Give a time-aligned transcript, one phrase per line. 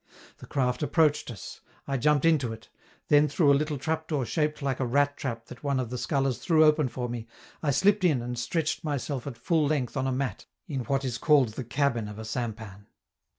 [0.37, 2.69] The craft approached us, I jumped into it,
[3.09, 5.97] then through a little trap door shaped like a rat trap that one of the
[5.99, 7.27] scullers threw open for me,
[7.61, 11.19] I slipped in and stretched myself at full length on a mat in what is
[11.19, 12.87] called the "cabin" of a sampan.